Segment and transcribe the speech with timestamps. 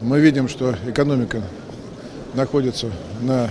[0.00, 1.42] Мы видим, что экономика
[2.34, 3.50] находится на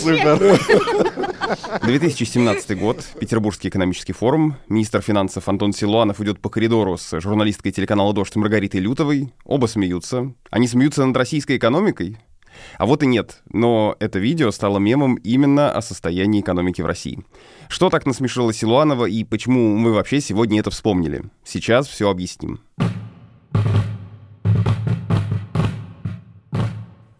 [0.00, 0.60] Супер.
[1.82, 3.04] 2017 год.
[3.18, 4.56] Петербургский экономический форум.
[4.68, 9.32] Министр финансов Антон Силуанов идет по коридору с журналисткой телеканала «Дождь» Маргаритой Лютовой.
[9.44, 10.32] Оба смеются.
[10.50, 12.18] Они смеются над российской экономикой.
[12.78, 13.42] А вот и нет.
[13.52, 17.24] Но это видео стало мемом именно о состоянии экономики в России.
[17.68, 21.24] Что так насмешило Силуанова и почему мы вообще сегодня это вспомнили?
[21.44, 22.60] Сейчас все объясним.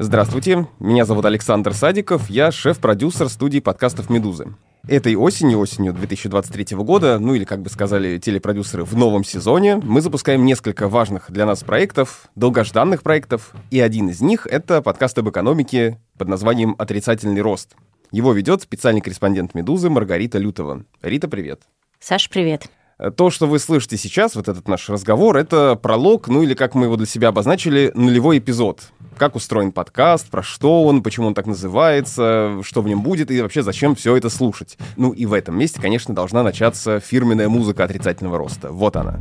[0.02, 4.54] Здравствуйте, меня зовут Александр Садиков, я шеф-продюсер студии подкастов «Медузы».
[4.88, 10.00] Этой осенью, осенью 2023 года, ну или, как бы сказали телепродюсеры, в новом сезоне, мы
[10.00, 15.28] запускаем несколько важных для нас проектов, долгожданных проектов, и один из них— это подкаст об
[15.28, 17.76] экономике под названием «Отрицательный рост».
[18.10, 20.84] Его ведет специальный корреспондент «Медузы» Маргарита Лютова.
[21.02, 21.60] Рита, привет.
[22.00, 22.70] Саш, привет.
[23.16, 26.84] То, что вы слышите сейчас, вот этот наш разговор, это пролог, ну или, как мы
[26.84, 28.82] его для себя обозначили, нулевой эпизод.
[29.16, 33.40] Как устроен подкаст, про что он, почему он так называется, что в нем будет и
[33.40, 34.76] вообще зачем все это слушать.
[34.96, 38.70] Ну и в этом месте, конечно, должна начаться фирменная музыка отрицательного роста.
[38.70, 39.20] Вот она.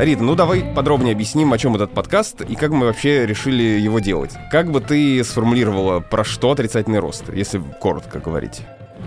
[0.00, 3.98] Рита, ну давай подробнее объясним, о чем этот подкаст и как мы вообще решили его
[3.98, 4.34] делать.
[4.50, 8.62] Как бы ты сформулировала, про что отрицательный рост, если коротко говорить?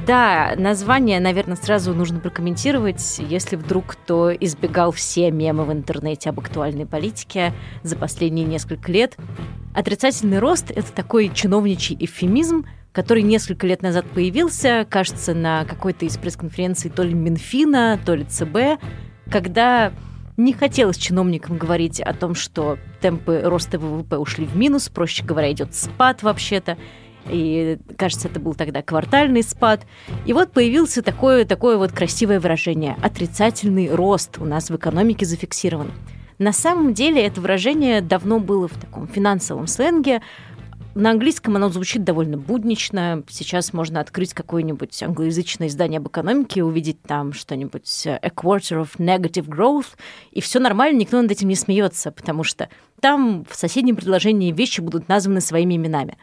[0.05, 6.39] Да, название, наверное, сразу нужно прокомментировать, если вдруг кто избегал все мемы в интернете об
[6.39, 9.17] актуальной политике за последние несколько лет.
[9.73, 16.17] Отрицательный рост— это такой чиновничий эвфемизм, который несколько лет назад появился, кажется, на какой-то из
[16.17, 18.80] пресс-конференций то ли Минфина, то ли ЦБ,
[19.31, 19.91] когда
[20.38, 25.52] не хотелось чиновникам говорить о том, что темпы роста ВВП ушли в минус, проще говоря,
[25.52, 26.78] идет спад вообще-то.
[27.30, 29.86] И, кажется, это был тогда квартальный спад.
[30.26, 35.92] И вот появился такое, такое вот красивое выражение «отрицательный рост» у нас в экономике зафиксирован.
[36.39, 40.21] На самом деле это выражение давно было в таком финансовом сленге,
[40.95, 43.23] на английском оно звучит довольно буднично.
[43.27, 48.98] Сейчас можно открыть какое-нибудь англоязычное издание об экономике, увидеть там что-нибудь э, «A quarter of
[48.98, 49.95] negative growth»,
[50.32, 52.70] и все нормально, никто над этим не смеется, потому что
[53.02, 56.17] там в соседнем предложении вещи будут названы своими именами.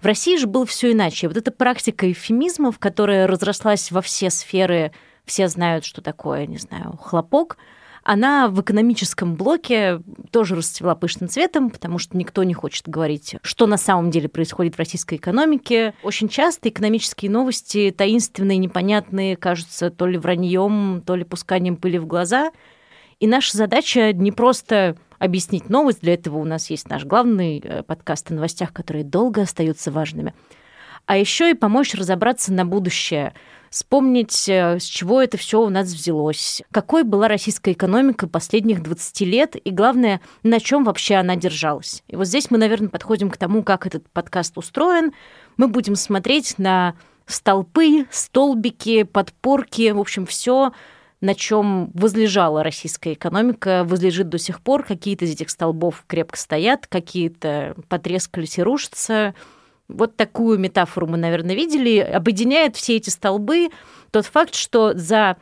[0.00, 1.28] В России же было все иначе.
[1.28, 4.92] Вот эта практика эвфемизмов, которая разрослась во все сферы,
[5.24, 7.56] все знают, что такое, не знаю, хлопок–
[8.02, 10.00] она в экономическом блоке
[10.30, 14.76] тоже расцвела пышным цветом, потому что никто не хочет говорить, что на самом деле происходит
[14.76, 15.94] в российской экономике.
[16.02, 22.06] Очень часто экономические новости таинственные, непонятные, кажутся то ли враньем, то ли пусканием пыли в
[22.06, 22.50] глаза.
[23.20, 27.82] И наша задача не просто объяснить новость, для этого у нас есть наш главный э,
[27.82, 30.32] подкаст о новостях, которые долго остаются важными,
[31.06, 33.34] а еще и помочь разобраться на будущее–
[33.70, 39.20] вспомнить, э, с чего это все у нас взялось, какой была российская экономика последних 20
[39.22, 42.02] лет и, главное, на чем вообще она держалась.
[42.08, 45.12] И вот здесь мы, наверное, подходим к тому, как этот подкаст устроен.
[45.56, 46.94] Мы будем смотреть на
[47.26, 50.72] столпы, столбики, подпорки, в общем, все,
[51.20, 54.84] на чем возлежала российская экономика, возлежит до сих пор.
[54.84, 59.34] Какие-то из этих столбов крепко стоят, какие-то потрескались и рушатся,
[59.88, 63.70] вот такую метафору мы, наверное, видели, объединяет все эти столбы
[64.10, 65.36] тот факт, что за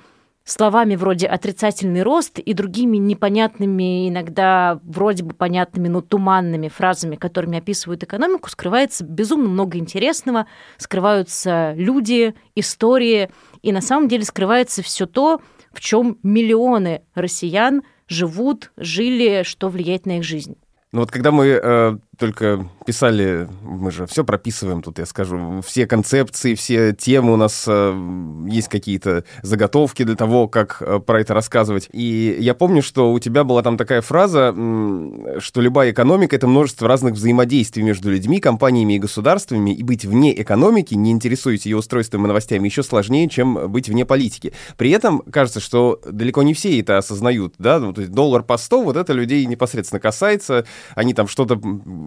[0.44, 7.58] словами вроде отрицательный рост и другими непонятными, иногда вроде бы понятными, но туманными фразами, которыми
[7.58, 10.46] описывают экономику, скрывается безумно много интересного,
[10.78, 13.30] скрываются люди, истории,
[13.62, 15.40] и на самом деле скрывается все то,
[15.72, 20.56] в чем миллионы россиян живут, жили, что влияет на их жизнь.
[20.92, 25.86] Ну вот когда мы э, только писали, мы же все прописываем тут, я скажу, все
[25.86, 31.34] концепции, все темы у нас э, есть какие-то заготовки для того, как э, про это
[31.34, 31.88] рассказывать.
[31.92, 36.46] И я помню, что у тебя была там такая фраза, э, что любая экономика— это
[36.46, 41.76] множество разных взаимодействий между людьми, компаниями и государствами, и быть вне экономики, не интересуясь ее
[41.76, 44.52] устройством и новостями, еще сложнее, чем быть вне политики.
[44.76, 48.56] При этом кажется, что далеко не все это осознают, да, ну, то есть доллар по
[48.56, 51.56] 100, вот это людей непосредственно касается, они там что-то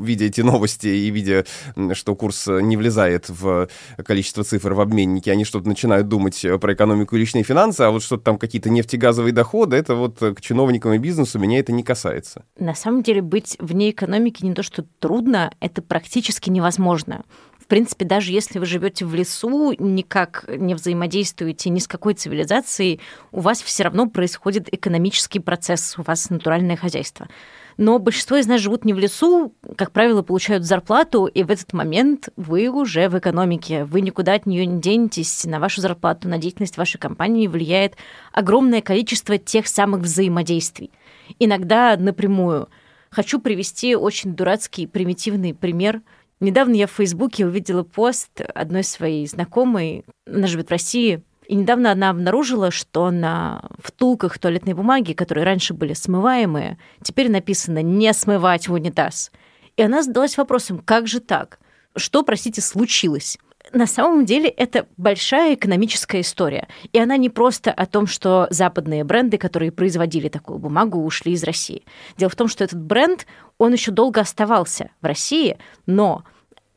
[0.02, 1.46] видя эти новости и видя,
[1.94, 3.68] что курс не влезает в
[4.06, 8.04] количество цифр в обменнике, они что-то начинают думать про экономику и личные финансы, а вот
[8.04, 12.46] что-то там какие-то нефтегазовые доходы, это вот к чиновникам и бизнесу меня это не касается.
[12.58, 17.24] На самом деле быть вне экономики не то, что трудно, это практически невозможно
[17.60, 23.00] В принципе, даже если вы живете в лесу, никак не взаимодействуете ни с какой цивилизацией,
[23.32, 27.28] у вас все равно происходит экономический процесс, у вас натуральное хозяйство.
[27.80, 31.72] Но большинство из нас живут не в лесу, как правило, получают зарплату, и в этот
[31.72, 33.86] момент вы уже в экономике.
[33.86, 35.46] Вы никуда от нее не денетесь.
[35.46, 37.96] На вашу зарплату, на деятельность вашей компании влияет
[38.34, 40.92] огромное количество тех самых взаимодействий.
[41.40, 42.68] Иногда напрямую.
[43.12, 46.02] Хочу привести очень дурацкий, примитивный пример–
[46.42, 51.92] Недавно я в Фейсбуке увидела пост одной своей знакомой, она живет в России, и недавно
[51.92, 58.68] она обнаружила, что на втулках туалетной бумаги, которые раньше были смываемые, теперь написано «не смывать
[58.68, 59.32] в унитаз».
[59.76, 61.60] И она задалась вопросом, как же так?
[61.96, 63.40] Что, простите, случилось?
[63.72, 66.68] на самом деле это большая экономическая история.
[66.92, 71.44] И она не просто о том, что западные бренды, которые производили такую бумагу, ушли из
[71.44, 71.84] России.
[72.18, 73.28] Дело в том, что этот бренд,
[73.60, 76.24] он еще долго оставался в России, но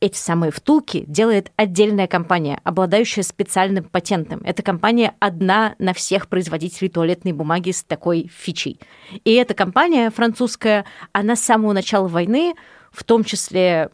[0.03, 4.41] эти самые втулки делает отдельная компания, обладающая специальным патентом.
[4.43, 8.81] Эта компания одна на всех производителей туалетной бумаги с такой фичей.
[9.23, 10.83] И эта компания французская,
[11.13, 12.53] она с самого начала войны,
[12.91, 13.91] в том числе,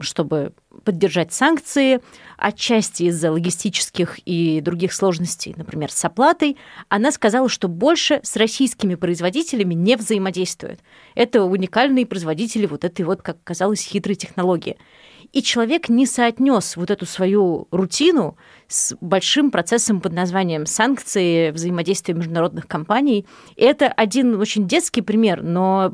[0.00, 0.54] чтобы
[0.84, 2.00] поддержать санкции,
[2.36, 6.56] отчасти из-за логистических и других сложностей, например, с оплатой,
[6.88, 10.80] она сказала, что больше с российскими производителями не взаимодействует.
[11.14, 14.76] Это уникальные производители вот этой вот, как казалось, хитрой технологии.
[15.32, 18.36] И человек не соотнес вот эту свою рутину
[18.66, 23.26] с большим процессом под названием санкции, взаимодействия международных компаний.
[23.56, 25.92] И это один очень детский пример, но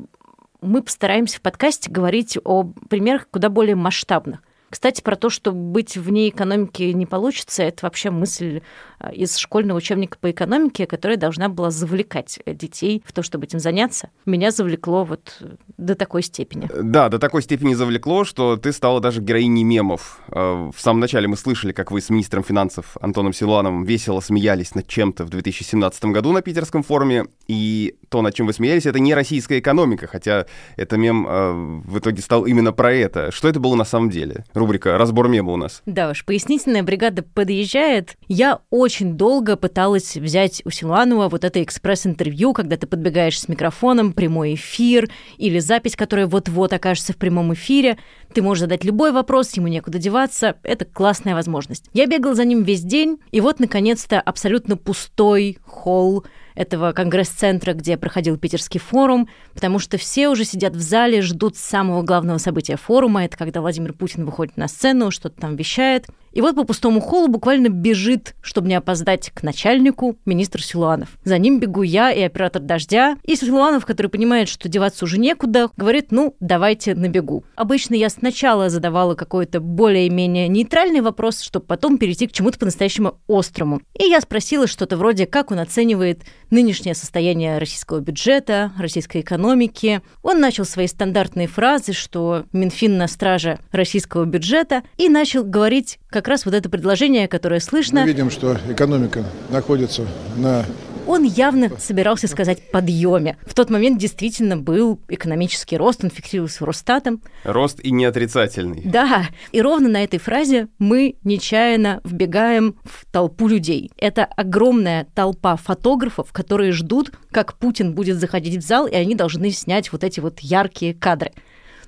[0.60, 4.40] мы постараемся в подкасте говорить о примерах куда более масштабных.
[4.74, 8.60] Кстати, про то, что быть вне экономики не получится, это вообще мысль
[8.98, 13.60] а, из школьного учебника по экономике, которая должна была завлекать детей в то, чтобы этим
[13.60, 14.10] заняться.
[14.26, 15.40] Меня завлекло вот
[15.76, 16.68] до такой степени.
[16.74, 20.18] Да, до такой степени завлекло, что ты стала даже героиней мемов.
[20.26, 24.74] А, в самом начале мы слышали, как вы с министром финансов Антоном Силуановым весело смеялись
[24.74, 28.98] над чем-то в 2017 году на Питерском форуме, и то, над чем вы смеялись, это
[28.98, 31.52] не российская экономика, хотя это мем э,
[31.84, 33.30] в итоге стал именно про это.
[33.30, 34.44] Что это было на самом деле?
[34.64, 35.82] Рубрика «Разбор мема» у нас.
[35.84, 38.16] Да уж, пояснительная бригада подъезжает.
[38.28, 44.14] Я очень долго пыталась взять у Силуанова вот это экспресс-интервью, когда ты подбегаешь с микрофоном,
[44.14, 47.98] прямой эфир или запись, которая вот-вот окажется в прямом эфире.
[48.32, 50.56] Ты можешь задать любой вопрос, ему некуда деваться.
[50.62, 51.90] Это классная возможность.
[51.92, 56.24] Я бегала за ним весь день, и вот, наконец-то, абсолютно пустой холл
[56.54, 62.02] этого конгресс-центра, где проходил Питерский форум, потому что все уже сидят в зале, ждут самого
[62.02, 63.24] главного события форума.
[63.24, 66.06] Это когда Владимир Путин выходит на сцену, что-то там вещает.
[66.34, 71.10] И вот по пустому холлу буквально бежит, чтобы не опоздать к начальнику, министр Силуанов.
[71.24, 73.16] За ним бегу я и оператор «Дождя».
[73.22, 77.44] И Силуанов, который понимает, что деваться уже некуда, говорит, ну, давайте на бегу.
[77.54, 83.80] Обычно я сначала задавала какой-то более-менее нейтральный вопрос, чтобы потом перейти к чему-то по-настоящему острому.
[83.96, 90.02] И я спросила что-то вроде, как он оценивает нынешнее состояние российского бюджета, российской экономики.
[90.22, 96.23] Он начал свои стандартные фразы, что Минфин на страже российского бюджета, и начал говорить как
[96.28, 98.02] раз вот это предложение, которое слышно.
[98.02, 100.06] Мы видим, что экономика находится
[100.36, 100.64] на
[101.06, 103.36] он явно собирался сказать подъеме.
[103.46, 107.22] В тот момент действительно был экономический рост, он фиксировался Росстатом.
[107.44, 108.82] Рост и не отрицательный.
[108.84, 113.90] Да, и ровно на этой фразе мы нечаянно вбегаем в толпу людей.
[113.98, 119.50] Это огромная толпа фотографов, которые ждут, как Путин будет заходить в зал, и они должны
[119.50, 121.32] снять вот эти вот яркие кадры.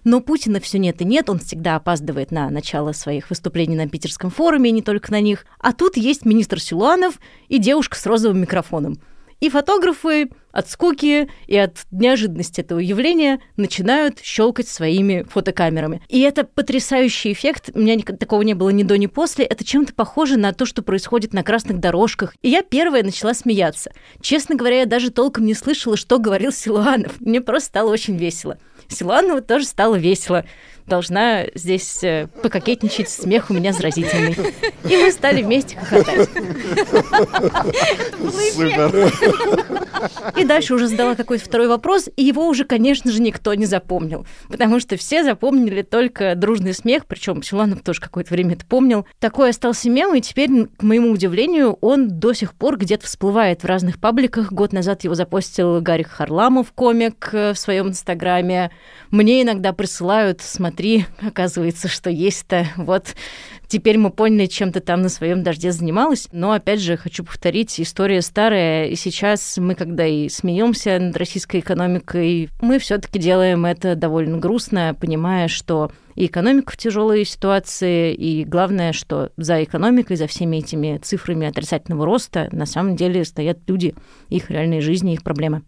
[0.07, 4.31] Но Путина все нет и нет, он всегда опаздывает на начало своих выступлений на Питерском
[4.31, 5.45] форуме, и не только на них.
[5.59, 9.01] А тут есть министр Силуанов и девушка с розовым микрофоном.
[9.41, 16.01] И фотографы от скуки и от неожиданности этого явления начинают щелкать своими фотокамерами.
[16.09, 17.71] И это потрясающий эффект.
[17.75, 19.45] У меня такого не было ни до, ни после.
[19.45, 22.35] Это чем-то похоже на то, что происходит на красных дорожках.
[22.41, 23.93] И я первая начала смеяться.
[24.23, 27.21] Честно говоря, я даже толком не слышала, что говорил Силуанов.
[27.21, 28.59] Мне просто стало очень весело.
[28.89, 30.47] Силуанову тоже стало весело.
[30.87, 34.37] Должна здесь э, пококетничать, смех у меня заразительный.
[34.85, 36.29] И мы стали вместе хохотать.
[38.55, 39.13] Супер.
[40.37, 44.27] И дальше уже задала какой-то второй вопрос, и его уже, конечно же, никто не запомнил.
[44.49, 49.07] Потому что все запомнили только дружный смех, причем Силанов тоже какое-то время это помнил.
[49.19, 53.67] Такой остался мем, и теперь, к моему удивлению, он до сих пор где-то всплывает в
[53.67, 54.53] разных пабликах.
[54.53, 58.71] Год назад его запостил Гарри Харламов, комик, э, в своем инстаграме.
[59.11, 62.67] Мне иногда присылают, смотри, оказывается, что есть-то.
[62.77, 63.15] Вот
[63.69, 66.29] теперь мы поняли, чем ты там на своем дожде занималась.
[66.33, 71.61] Но опять же, хочу повторить, история старая, и сейчас мы, когда и смеемся над российской
[71.61, 78.45] экономикой, мы все-таки делаем это довольно грустно, понимая, что и экономика в тяжелой ситуации, и
[78.45, 83.95] главное, что за экономикой, за всеми этими цифрами отрицательного роста на самом деле стоят люди,
[84.31, 85.63] их реальные жизни, их проблемы.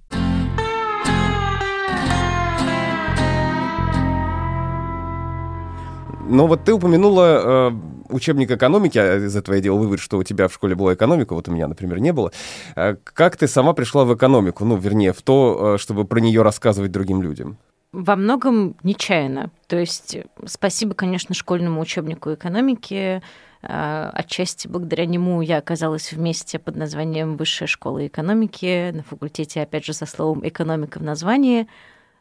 [6.29, 7.73] Но вот ты упомянула э,
[8.11, 11.35] учебник экономики, а из этого я делал вывод, что у тебя в школе была экономика,
[11.35, 12.33] вот у меня, например, не было.
[12.77, 16.43] Э, как ты сама пришла в экономику, ну, вернее, в то, э, чтобы про нее
[16.43, 17.57] рассказывать другим людям?
[17.93, 19.51] Во многом нечаянно.
[19.67, 23.23] То есть спасибо, конечно, школьному учебнику экономики.
[23.63, 29.87] Э, отчасти благодаря нему я оказалась вместе под названием Высшая школа экономики на факультете, опять
[29.87, 31.67] же, со словом экономика в названии.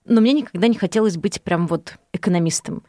[0.05, 2.83] Но мне никогда не хотелось быть прям вот экономистом.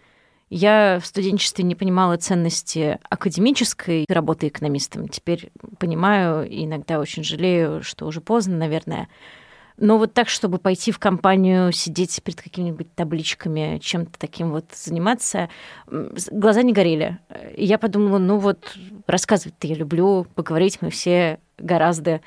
[0.51, 5.09] Я в студенчестве не понимала ценности академической работы экономистом.
[5.09, 9.09] Теперь понимаю иногда очень жалею, что уже поздно, наверное.
[9.77, 15.51] Но вот так, чтобы пойти в компанию, сидеть перед какими-нибудь табличками, чем-то таким вот заниматься,
[15.87, 17.19] глаза не горели.
[17.57, 18.77] Я подумала, ну вот
[19.07, 22.21] рассказывать-то я люблю, поговорить мы все гораздо.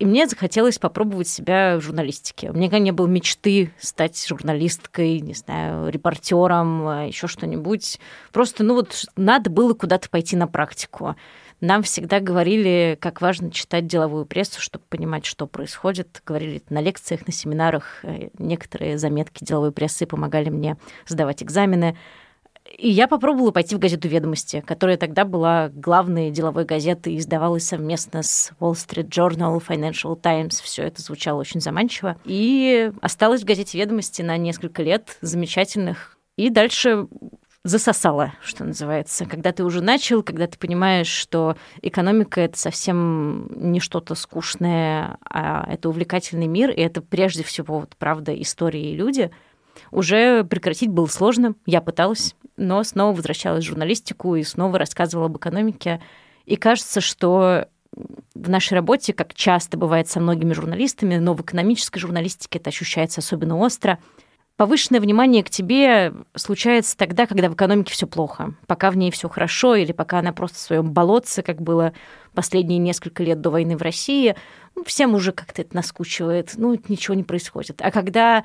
[0.00, 2.48] И мне захотелось попробовать себя в журналистике.
[2.48, 8.00] У меня не было мечты стать журналисткой, не знаю, репортером, а еще что-нибудь.
[8.32, 11.16] Просто, ну вот, надо было куда-то пойти на практику.
[11.60, 16.22] Нам всегда говорили, как важно читать деловую прессу, чтобы понимать, что происходит.
[16.24, 18.02] Говорили на лекциях, на семинарах.
[18.02, 21.98] Э, некоторые заметки деловой прессы помогали мне сдавать экзамены.
[22.78, 28.22] И я попробовала пойти в газету «Ведомости», которая тогда была главной деловой газетой издавалась совместно
[28.22, 30.60] с Wall Street Journal, Financial Times.
[30.60, 32.16] Все это звучало очень заманчиво.
[32.24, 36.16] И осталась в газете «Ведомости» на несколько лет замечательных.
[36.36, 37.06] И дальше
[37.64, 39.26] засосала, что называется.
[39.26, 45.66] Когда ты уже начал, когда ты понимаешь, что экономика— это совсем не что-то скучное, а
[45.70, 49.30] это увлекательный мир, и это прежде всего, вот, правда, истории и люди,
[49.90, 51.54] уже прекратить было сложно.
[51.66, 56.00] Я пыталась но снова возвращалась в журналистику и снова рассказывала об экономике.
[56.44, 57.66] И кажется, что
[58.34, 63.20] в нашей работе, как часто бывает со многими журналистами, но в экономической журналистике это ощущается
[63.20, 63.98] особенно остро,
[64.56, 69.28] повышенное внимание к тебе случается тогда, когда в экономике все плохо, пока в ней все
[69.28, 71.94] хорошо или пока она просто в своем болотце, как было
[72.34, 74.34] последние несколько лет до войны в России,
[74.76, 77.80] ну, всем уже как-то это наскучивает, ну, ничего не происходит.
[77.82, 78.44] А когда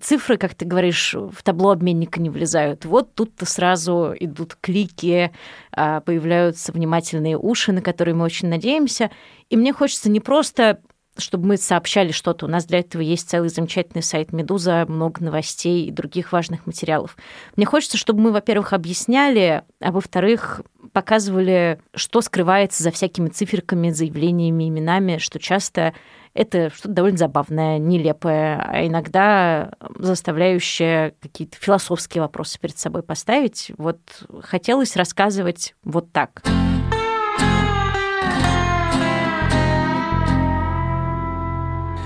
[0.00, 5.32] цифры, как ты говоришь, в табло обменника не влезают, вот тут-то сразу идут клики,
[5.72, 9.10] а, появляются внимательные уши, на которые мы очень надеемся.
[9.48, 10.80] И мне хочется не просто
[11.18, 12.46] чтобы мы сообщали что-то.
[12.46, 17.16] У нас для этого есть целый замечательный сайт «Медуза», много новостей и других важных материалов.
[17.56, 24.68] Мне хочется, чтобы мы, во-первых, объясняли, а во-вторых, показывали, что скрывается за всякими циферками, заявлениями,
[24.68, 25.94] именами, что часто
[26.34, 33.70] это что-то довольно забавное, нелепое, а иногда заставляющее какие-то философские вопросы перед собой поставить.
[33.76, 34.00] Вот
[34.40, 36.42] хотелось рассказывать вот так.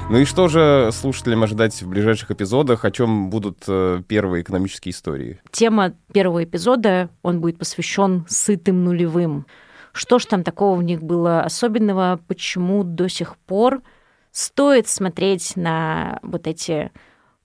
[0.09, 2.85] Ну и что же слушателям ожидать в ближайших эпизодах?
[2.85, 5.41] О чем будут э, первые экономические истории?
[5.51, 9.47] Тема первого эпизода, он будет посвящен сытым нулевым.
[9.93, 12.21] Что ж там такого в них было особенного?
[12.29, 13.83] Почему до сих пор
[14.31, 16.93] стоит смотреть на вот эти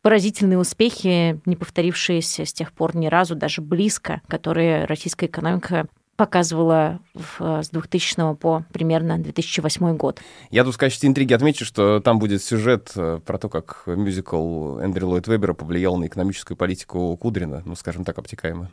[0.04, 5.88] поразительные успехи, не повторившиеся с тех пор ни разу, даже близко, которые российская экономика
[6.22, 10.22] показывала в, э, с 2000 по примерно 2008 год.
[10.52, 14.78] Я тут в качестве интриги отмечу, что там будет сюжет э, про то, как мюзикл
[14.78, 18.70] Эндрю Ллойд Вебера повлиял на экономическую политику Кудрина, ну, скажем так, обтекаемо.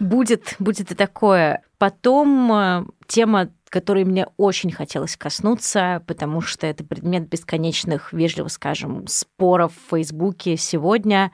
[0.00, 1.62] Будет, будет и такое.
[1.78, 9.06] Потом э, тема которой мне очень хотелось коснуться, потому что это предмет бесконечных, вежливо скажем,
[9.06, 11.30] споров в Фейсбуке сегодня.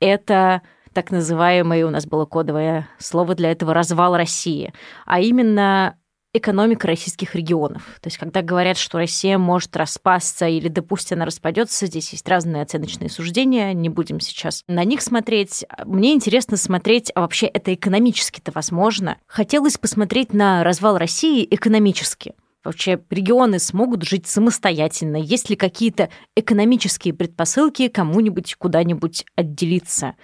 [0.00, 0.62] Это
[0.96, 4.72] так называемое, у нас было кодовое слово для этого, развал России,
[5.04, 5.98] а именно
[6.32, 7.82] экономика российских регионов.
[8.00, 12.62] То есть, когда говорят, что Россия может распасться или, допустим, она распадется, здесь есть разные
[12.62, 15.66] оценочные суждения, не будем сейчас на них смотреть.
[15.84, 19.18] Мне интересно смотреть, а вообще это экономически-то возможно.
[19.26, 22.32] Хотелось посмотреть на развал России экономически.
[22.64, 25.18] Вообще регионы смогут жить самостоятельно?
[25.18, 30.14] Есть ли какие-то экономические предпосылки кому-нибудь куда-нибудь отделиться?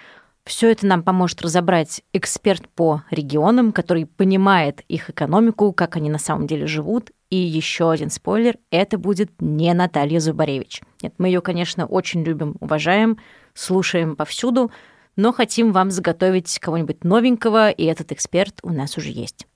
[0.44, 6.18] Все это нам поможет разобрать эксперт по регионам, который понимает их экономику, как они на
[6.18, 7.12] самом деле живут.
[7.30, 10.82] И еще один спойлер— это будет не Наталья Зубаревич.
[11.00, 13.18] Нет, мы ее, конечно, очень любим, уважаем,
[13.54, 14.72] слушаем повсюду,
[15.14, 19.46] но хотим вам заготовить кого-нибудь новенького, и этот эксперт у нас уже есть.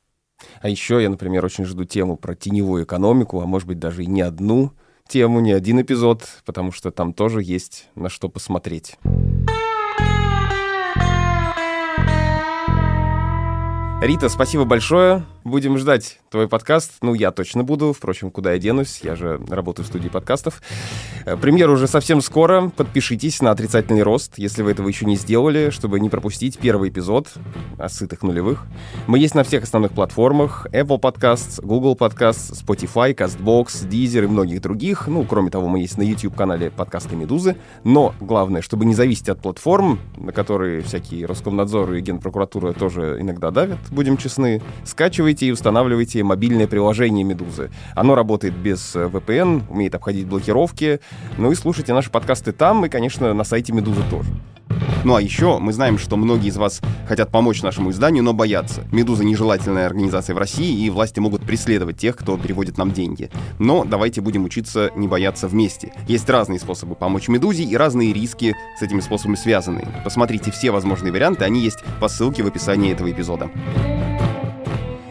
[0.60, 4.06] А еще я, например, очень жду тему про теневую экономику, а может быть даже и
[4.06, 4.72] не одну
[5.08, 8.96] тему, не один эпизод, потому что там тоже есть на что посмотреть.
[14.00, 15.24] Рита, спасибо большое.
[15.46, 16.94] Будем ждать твой подкаст.
[17.02, 17.92] Ну, я точно буду.
[17.92, 18.98] Впрочем, куда я денусь?
[19.04, 20.60] Я же работаю в студии подкастов.
[21.24, 22.72] Э, премьера уже совсем скоро.
[22.76, 27.32] Подпишитесь на «Отрицательный рост», если вы этого еще не сделали, чтобы не пропустить первый эпизод
[27.78, 28.66] о сытых нулевых.
[29.06, 30.66] Мы есть на всех основных платформах.
[30.72, 35.06] Apple Podcasts, Google Podcasts, Spotify, CastBox, Deezer и многих других.
[35.06, 37.56] Ну, кроме того, мы есть на YouTube-канале подкасты «Медузы».
[37.84, 43.52] Но главное, чтобы не зависеть от платформ, на которые всякие Роскомнадзор и Генпрокуратура тоже иногда
[43.52, 47.70] давят, будем честны, скачивайте и устанавливайте мобильное приложение «Медузы».
[47.94, 51.00] Оно работает без э, VPN, умеет обходить блокировки.
[51.36, 54.30] Ну и слушайте наши подкасты там и, конечно, на сайте «Медузы» тоже.
[55.04, 58.84] Ну а еще мы знаем, что многие из вас хотят помочь нашему изданию, но боятся.
[58.92, 63.30] «Медуза»— нежелательная организация в России, и власти могут преследовать тех, кто переводит нам деньги.
[63.58, 65.92] Но давайте будем учиться не бояться вместе.
[66.08, 69.86] Есть разные способы помочь «Медузе» и разные риски с этими способами связаны.
[70.04, 73.50] Посмотрите все возможные варианты, они есть по ссылке в описании этого эпизода.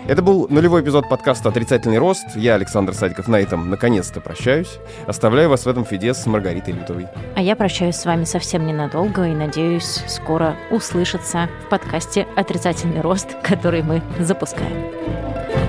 [0.07, 2.35] Это был нулевой эпизод подкаста «Отрицательный рост».
[2.35, 4.77] Я, Александр Садиков, на этом наконец-то прощаюсь.
[5.07, 7.07] Оставляю вас в этом фиде с Маргаритой Лютовой.
[7.35, 13.35] А я прощаюсь с вами совсем ненадолго и надеюсь скоро услышаться в подкасте «Отрицательный рост»,
[13.41, 15.64] который мы запускаем.